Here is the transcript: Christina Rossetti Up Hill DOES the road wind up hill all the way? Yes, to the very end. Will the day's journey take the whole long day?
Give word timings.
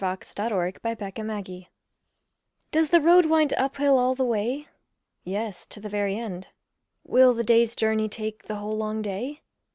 Christina 0.03 0.49
Rossetti 0.55 0.79
Up 0.83 1.45
Hill 1.45 1.65
DOES 2.71 2.89
the 2.89 3.01
road 3.01 3.27
wind 3.27 3.53
up 3.53 3.77
hill 3.77 3.99
all 3.99 4.15
the 4.15 4.25
way? 4.25 4.67
Yes, 5.23 5.67
to 5.67 5.79
the 5.79 5.89
very 5.89 6.15
end. 6.17 6.47
Will 7.03 7.35
the 7.35 7.43
day's 7.43 7.75
journey 7.75 8.09
take 8.09 8.45
the 8.45 8.55
whole 8.55 8.75
long 8.75 9.03
day? 9.03 9.41